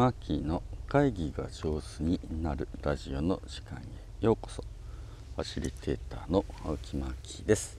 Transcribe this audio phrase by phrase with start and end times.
[0.00, 4.64] マーキーの会議が上手になるラジオの時間へようこそ。
[5.36, 7.78] ファシリテーターの青木マーキーです。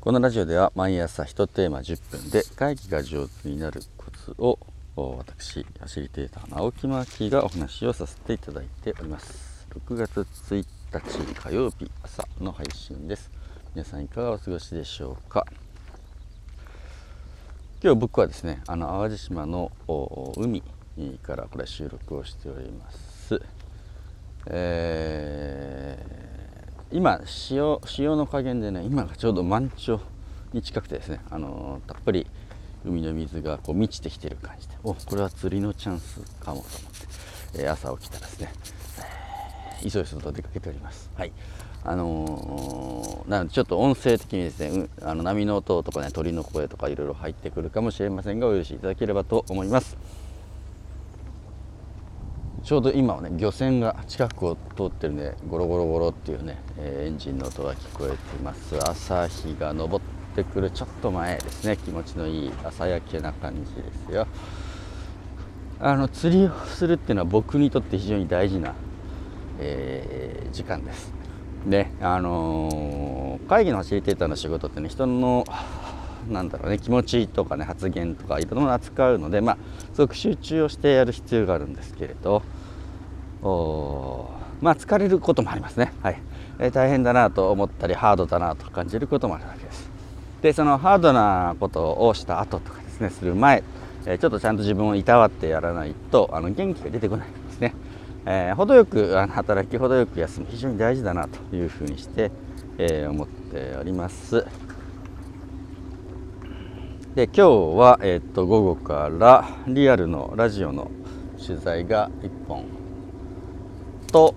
[0.00, 4.60] このラジオでは毎朝1テーマ10分で会議が上手になるコツを
[4.94, 9.66] 私ファシリテーターの青木マーキーがお話をさせていただいております。
[9.70, 13.28] 6月1日火曜日朝の配信です。
[13.74, 15.44] 皆さんいかがお過ごしでしょうか？
[17.82, 19.72] 今日僕はですねあの淡路島の
[20.36, 20.62] 海
[21.22, 23.40] からこれ収録をしております、
[24.48, 29.98] えー、今潮潮の加減でね今がちょうど満潮
[30.52, 32.26] に近くてですねあのたっぷり
[32.84, 36.62] 海の水がこう満ちてきてる感じでおこれは釣りのチャンスかもと思っ
[37.54, 38.52] て、えー、朝起きたらですね、
[39.80, 41.10] えー、いそいそと出かけております。
[41.14, 41.32] はい。
[41.82, 49.96] あのー、なのでちょっと音声的にですね、う、あの波の音とかね鳥の声とかいろいろ入ってくるかもしれませんがお許しいただければと思います。
[52.62, 58.76] ちょうど今はね漁船が近くを通ってるねゴロゴロゴロっていうね、えー、エンジンの音が聞こえています。
[58.86, 60.00] 朝日が昇っ
[60.36, 61.78] てくるちょっと前ですね。
[61.78, 64.26] 気持ちのいい朝焼けな感じですよ。
[65.80, 68.74] あの釣りをするっていうのは僕にとって非常に大事な、
[69.58, 71.19] えー、時間です。
[71.66, 75.44] ねあのー、会議のファシリテーターの仕事ってね人の
[76.28, 79.58] なんだろうね気持ちとかね発言とかいろんなものを扱うのでまあ
[79.94, 82.42] すごく集中をしてやる必要があるんですけれど
[84.60, 85.92] まあ疲れることもありますね。
[86.02, 86.20] はい、
[86.58, 89.90] えー、大変だなと思ったりハードだなと感じることもあるわけです。
[90.42, 93.62] でそのハードなことをした後とかですねする前、
[94.06, 97.74] えー、ちょっとちゃんと自分をいたわってやらないとあの元気が出てこないんですね。
[98.26, 100.46] えー、程よく働き程よく休む。
[100.50, 102.30] 非常に大事だなというふうにして、
[102.78, 104.46] えー、思っております。
[107.14, 110.90] で今日は、えー、っと午後からリアルのラジオの
[111.44, 112.66] 取材が1本
[114.12, 114.34] と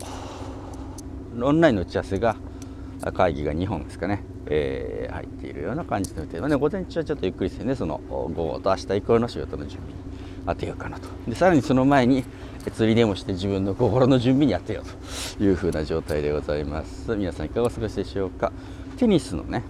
[1.40, 2.36] オンラインの打ち合わせが
[3.14, 6.42] 会議が2本ですかね、えー、入っているような感じの予定。
[6.42, 9.96] で、ね、午前中はちょっとゆっくりしてねその午後と明日以降の仕事の準備に
[10.48, 11.08] 当てようかなと。
[11.28, 12.24] でさらにその前に
[12.72, 14.84] 釣りでもして自分の心の準備にやってよ
[15.38, 17.16] というふうな状態でございます。
[17.16, 18.52] 皆さんいかがお過ごしでしょうか？
[18.98, 19.64] テニスのね、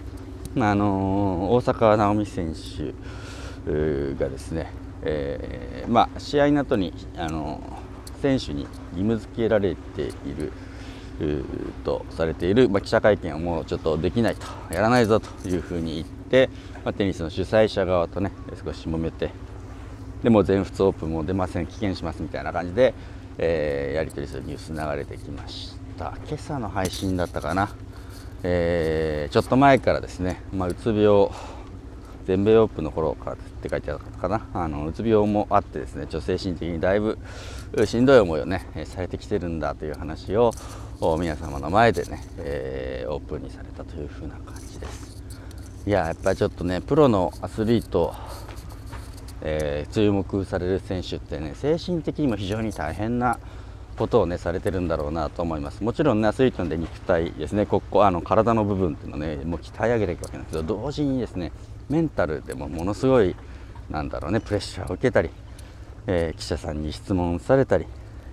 [0.56, 2.92] あのー、大坂なおみ選手
[4.14, 4.70] がですね、
[5.02, 10.52] えー、まあ、試合の後に、あのー、選手に義務付けられている
[11.84, 16.50] とされている、まあ、記者会見をもうちょっとできないとやらないぞというふうに言って、
[16.84, 18.32] まあ、テニスの主催者側とね
[18.64, 19.30] 少し揉めて
[20.22, 21.66] でも全仏オープンも出ません。
[21.66, 22.94] 棄権しますみたいな感じで、
[23.38, 26.14] えー、やり取りするニュース流れてきました。
[26.26, 27.70] 今朝の配信だったかな、
[28.42, 31.28] えー、ちょっと前からですね、まあ、うつ病
[32.26, 34.46] 全米オープンの頃からって書いてあったかな。
[34.54, 37.18] あのうつ病もあってですね女性心的にだいぶ
[37.84, 40.52] しんどい思いをねされてきてるんだという話を
[41.18, 45.22] 皆様の前でね、えー、オープンにされたというふうな感じです。
[45.86, 48.14] いややっぱりちょっとねプロのアスリート
[49.44, 53.38] えー、注目される選手ってね精神的にも非常に大変な
[53.96, 55.84] ことをねされてるんだろうなと思います。
[55.84, 61.52] もちろんねアスリートで肉体ですねここあの体の部分っていうのねもう鍛え上げていくわけなんですけど同時にですね
[61.88, 63.36] メンタルでもものすごい
[63.90, 65.30] なんだろうねプレッシャーを受けたり、
[66.06, 67.86] えー、記者さんに質問されたり、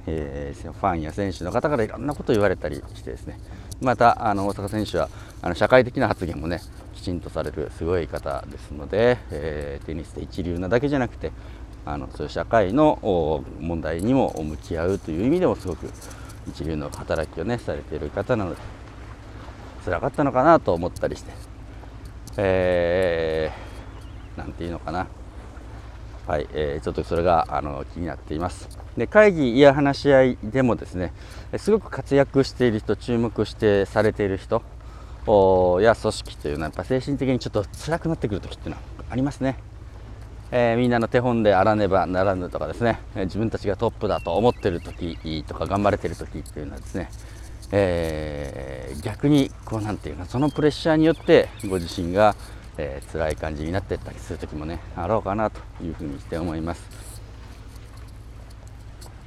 [0.07, 3.37] えー、ファンや選手の方からいろんなことを言われたりしてですね
[3.81, 5.09] またあの大坂選手は
[5.41, 6.61] あの社会的な発言もね
[6.93, 11.31] きちんとされるすごい方ですので、えー、テニスで一流なだけじゃなくて
[11.83, 15.89] あのそういう社会の問題にも向き合うという意味でもすごく
[16.47, 18.61] 一流の働きをねされている方なので
[19.83, 21.31] 辛かったのかなと思ったりして、
[22.37, 25.07] えー、なんていうのかな。
[26.31, 28.69] はい、えー、ちょっとそれがあの気になっています。
[28.95, 31.11] で会議や話し合いでもですね
[31.57, 34.61] すごく活躍している人注目してされている人
[35.81, 39.57] や組織というのはやっぱ精神的にちょっと辛くなってくる時っていうのはありますね、
[40.51, 43.01] えー、みんなの手本であらねばならぬとかですね。
[43.13, 47.09] 自分たちがトップだと思ってる時とか頑張れてる時っていうのはですね、
[47.73, 52.37] えー、逆にこうなんていうかそのプレッシャーによってご自身が、
[52.77, 57.21] えー、辛い感じになってったりする時もねあろうかなというふうにして思います。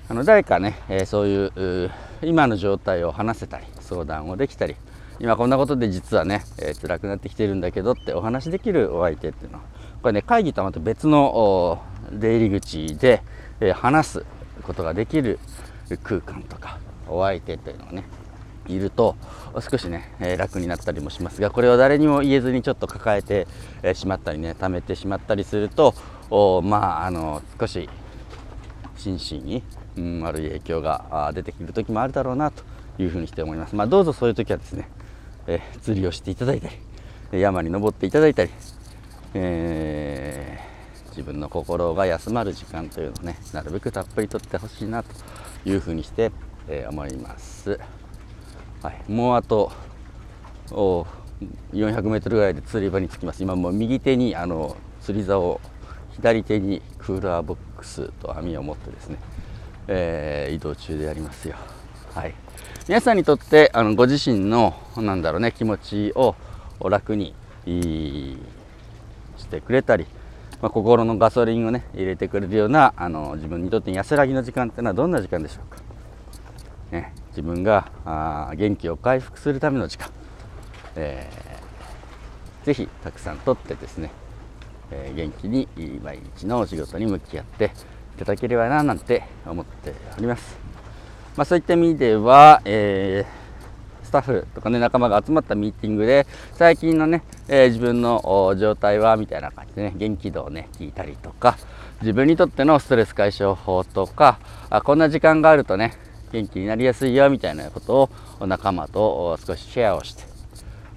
[0.08, 1.46] あの誰かね、えー、そうい
[1.87, 1.91] う
[2.23, 4.76] 今の状態を話せたり相談をできたり
[5.19, 9.58] 今こんなことで実はね、えー、辛くなってきてるんだけどってお話できるお相手っていうの。
[9.58, 9.64] は
[10.02, 11.82] これね会議とはまた別の
[12.12, 13.23] 出入り口で、
[13.61, 14.26] えー、話す
[14.62, 15.38] ことができる
[16.02, 18.05] 空間とかお相手というのがね
[18.66, 19.16] いると
[19.61, 23.46] 少しね、え、楽になったりもしますがこれを誰にも言えずにちょっと抱えて、
[23.82, 25.94] えしまったりね溜めてしまったりすると
[26.62, 27.88] まああの少し
[28.96, 29.62] 心身に、
[29.96, 32.62] うん、悪い影響が出てくる時もあるだろうなと
[32.99, 33.75] いうふうにして思います。
[33.76, 34.88] まあ、どうぞそういう時はですね、
[35.46, 36.69] えー、釣りをしていただいた
[37.32, 38.50] り山に登っていただいたり、
[39.34, 45.10] えー、自分の心が休まる時間というのをねなるべくたっぷりとってほしいなと
[45.69, 46.31] いうふうにして、
[46.69, 47.78] えー、思います。
[48.84, 49.72] はい、もうあと
[50.69, 53.42] 400メートルぐらいで釣り場に着きます。
[53.42, 55.60] 今もう右手にあの釣り竿を
[56.12, 59.16] 左手にクーラーボックスと網を持ってですね、
[59.88, 61.56] えー、移動中でありますよ。
[62.14, 62.34] はい、
[62.86, 66.36] 皆さんにとってあのご自身のなんだろうね気持ちを
[66.86, 67.34] 楽に
[67.64, 68.36] し
[69.48, 70.04] てくれたり、
[70.60, 75.81] まあ、心のガソリンをね入れてくれるようなあの自分にとって安らぎの時間っていうのはどんな時間でしょうか、
[76.92, 80.08] ね、自分があ元気を回復するための時間、
[80.96, 84.10] えー、ぜひたくさんとってですね、
[84.90, 85.69] えー、元気に
[86.02, 87.72] 毎日のお仕事に向き合って
[88.16, 90.56] いただければななんて思っております、
[91.36, 93.44] まあ、そういった意味では、えー
[94.14, 101.58] タッフとかね仲間が集まったミーティングで最近のね、えー、自分の状態はみたいな感じでね元気度をね聞いたりとか
[102.00, 104.38] 自分にとってのストレス解消法とか
[104.70, 105.94] あこんな時間があるとね
[106.34, 108.10] 元気になりやすいよみたいなこと
[108.40, 110.25] を仲間と少しシェアをして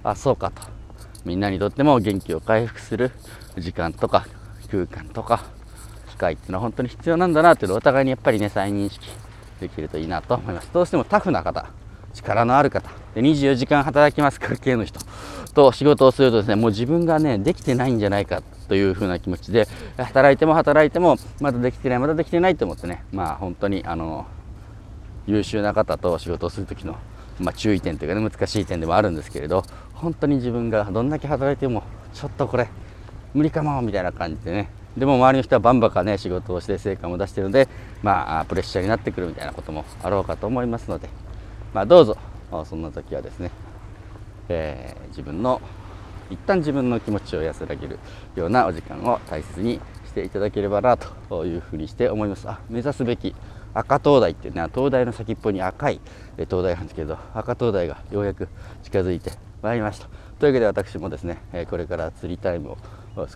[0.02, 0.62] あそうかと
[1.24, 3.12] みんなにとっても元気を回復する
[3.56, 4.26] 時間とか
[4.68, 5.44] 空間とか
[6.10, 9.06] 機会っていうのは本当に必要なんだなっていうのをお互いにやっぱりね再認識
[9.60, 10.70] できるといいなと思います。
[10.72, 11.70] どうしてもタフな方
[12.14, 14.98] 力のある方で24時間働きます系の人
[15.54, 24.26] と仕事をするとですねもう自分がねできてないんじゃないかというふうな気持ちで働いても働いてもまだできてないまだできてないと思ってねまあ本当にあの
[25.28, 26.96] 優秀な方と仕事をする時の、
[27.38, 31.84] まあ、注意点というかね難しい点でもあるんですけれど本当に自分がどんだけ働いても
[32.14, 32.68] ちょっとこれ
[33.34, 34.70] 無理かもみたいな感じでね。
[34.96, 37.68] でも周りの人はバンバカね仕事をして成果も出してるので
[38.02, 41.08] まあプレッシャーになってくるみたいなこともあろうかと思いますので。
[41.74, 42.16] まあ、どうぞ
[42.64, 43.50] そんな時はですね、
[44.48, 45.60] えー、自分の
[46.30, 47.98] 一旦自分の気持ちを安らげる
[48.34, 52.48] ようなお時間を大切にしていただければなというふうにして思います。
[52.48, 53.34] あ目指すべき
[53.74, 56.00] 赤灯台っていうのは灯台の先っぽに赤い
[56.48, 58.48] 灯台なんですけど赤灯台がようやく
[58.82, 59.32] 近づいて
[59.62, 60.08] まいりました。
[60.38, 61.38] というわけで私もですね
[61.68, 62.78] これから釣りタイムを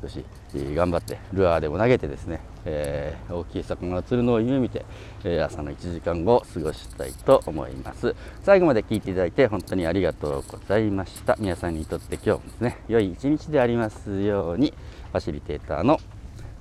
[0.01, 0.25] 少し
[0.55, 4.85] 頑張ってルアーでも投げてですね、えー、大きい魚が釣るのを夢見て、
[5.25, 8.15] えー、朝の1時間後過ごしたいと思います。
[8.45, 11.37] 最後まで聞いていただいて本当にありがとうございました。
[11.41, 14.73] 皆さんにとって今日もですね良い一日でありますように。
[15.13, 15.99] ファシリテーターの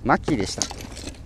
[0.04, 1.21] マッキーでした。